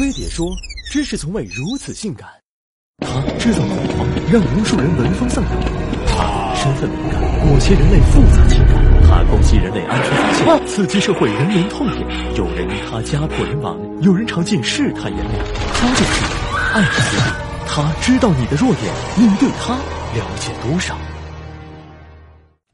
[0.00, 0.56] 飞碟说
[0.90, 2.26] ：“知识从未如此性感。”
[3.04, 5.52] 他制造恐慌，让无数人闻风丧胆。
[6.06, 8.76] 他身份敏感，裹挟人类复杂情感。
[9.06, 12.00] 他攻击人类安全防线，刺激社会人民痛点。
[12.34, 15.44] 有人因他家破人亡，有人尝尽世态炎凉。
[15.74, 16.24] 他就是
[16.72, 17.22] 艾滋病。
[17.66, 20.96] 他知道你的弱点，你对他了解多少？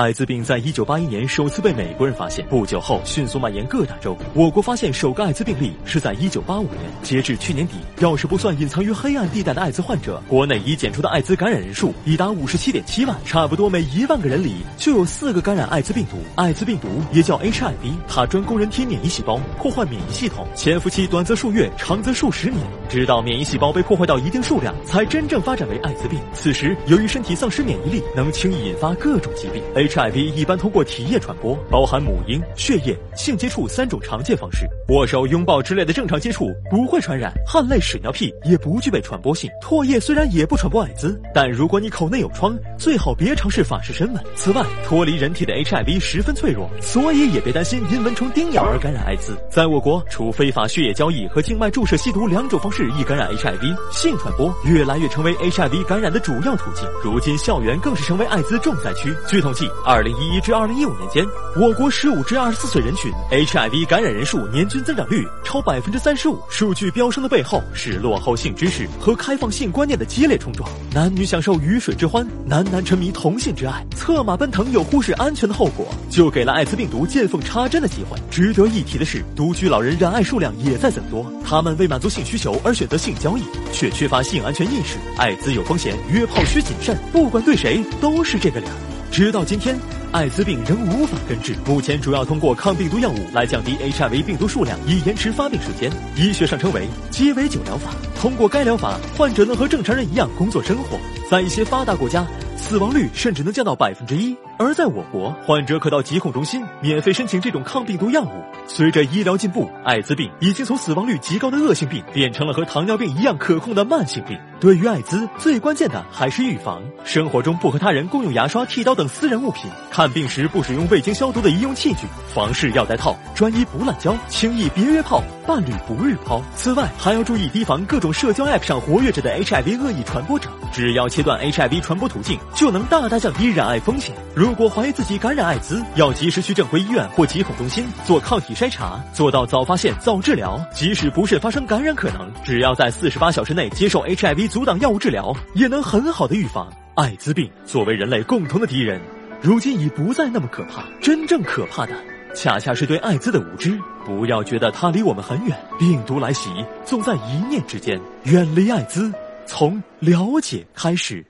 [0.00, 4.16] 艾滋病在一九八一年首次被美国人发现，不久后迅速蔓延各大洲。
[4.32, 6.78] 我国发现首个艾滋病例是在一九八五年。
[7.02, 16.16] 截至去年底，要是不算隐藏于黑暗地带的艾滋患者，国内已检出的艾滋感染人数已达五十七点七万，差不多每一万个人里就有四个感染艾滋病毒。
[16.34, 26.18] 艾滋病毒也叫 HIV，它专攻人体免疫细胞，破坏免疫系统，潜伏期短则数月，长则数十年，直到免疫细胞被破坏到一定数量，才真正发展为艾滋病。
[26.32, 29.62] 此时，由于身体丧失免疫力，能轻易引发各种疾病。
[29.90, 34.64] HIV 一般通过体液传播，包含母婴、血液、性接触三种常见方式。
[34.88, 39.50] 握手、拥抱之类的正常接触不会传染，汗泪、屎尿屁也不具备传播性。
[39.60, 44.22] 唾液虽然也不传播艾滋，但如果你口内有疮，最好别尝试法式深吻。
[44.36, 49.36] 此外，脱离人体的 HIV 十分脆弱，所以也别担心因蚊虫叮咬而感染艾滋。
[49.50, 56.88] 在我国，除非法血液交易和静脉注射吸毒两种方式易感染 HIV，性传播越来越成为 HIV 感染的主要途径。
[57.02, 59.12] 如今，校园更是成为艾滋重灾区。
[59.26, 60.10] 据统计，二零。
[60.20, 61.26] 一一至二零一五年间，
[61.56, 66.38] 我国十五至二十四岁人群 HIV 感染人数年均增长率超百分之三十五。
[66.50, 70.68] 数据飙升的背后是落后性知识和开放性观念的激烈冲撞。
[70.92, 78.18] 男女享受鱼水之欢，男男沉迷同性之爱，策马奔腾又忽视安全的后果，就给了艾滋病毒见缝插针的机会。
[78.30, 81.32] 值得一提的是，独居老人染艾数量也在增多。
[81.42, 84.98] 他们为满足性需求而选择性交易，却缺乏性安全意识。
[85.16, 88.72] 艾滋有风险，约炮需谨慎，不管对谁都是这个理儿。
[89.10, 89.76] 直到今天。
[90.12, 95.88] 艾滋病仍无法根治，目前主要通过抗病毒药物来降低 HIV 病毒数量，以延迟发病时间。
[96.16, 97.92] 医学上称为鸡尾酒疗法。
[98.20, 100.98] 通过该疗法，患者能和正常人一样工作生活。
[101.30, 102.26] 在一些发达国家，
[102.60, 104.36] 死亡率甚至能降到百分之一。
[104.58, 108.44] 而在我国，患者可到疾控中心免费申请这种抗病毒药物。
[108.68, 114.38] 随着医疗进步，艾滋病已经从死亡率极高的恶性病变成了和糖尿病一样可控的慢性病。
[114.60, 116.82] 对于艾滋，最关键的还是预防。
[117.02, 119.70] 生活中不和他人共用牙刷、剃刀等私人物品。
[119.90, 122.06] 看病时不使用未经消毒的医用器具。
[122.34, 126.42] 房事要带套，专一不滥交，轻易别约炮，伴侣不日抛。
[126.54, 130.50] 此外，还要注意提防各种社交 App 上活跃着的 HIV 恶意传播者。
[130.70, 134.14] 只要切断 HIV 传播途径，就能大大降低染艾风险。
[134.36, 140.62] 如果怀疑自己感染艾滋，要及时去正规医院或疾控中心做抗体筛查，做到早发现、早治疗。
[140.74, 147.50] 即使不慎发生感染可能，只要在四十八小时内接受 HIV 阻挡药物治疗，也能很好的预防艾滋病。
[147.64, 149.00] 作为人类共同的敌人，
[149.40, 150.84] 如今已不再那么可怕。
[151.00, 151.94] 真正可怕的，
[152.34, 153.80] 恰恰是对艾滋的无知。
[154.04, 156.50] 不要觉得它离我们很远，病毒来袭
[156.84, 157.98] 总在一念之间。
[158.24, 159.10] 远离艾滋。
[159.46, 161.24] 从了解开始，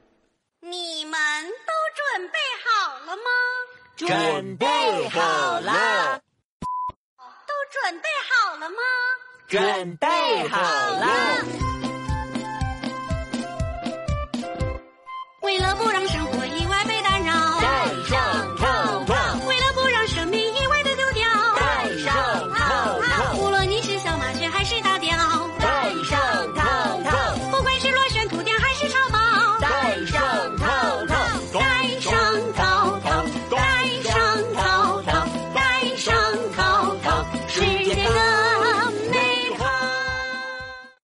[0.60, 1.12] 你们
[1.66, 3.30] 都准备好了吗？
[4.06, 4.66] 准备
[5.10, 6.20] 好了。
[7.46, 8.76] 都准备好了吗？
[9.46, 11.79] 准备好了。